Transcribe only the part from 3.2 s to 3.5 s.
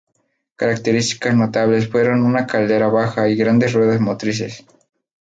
y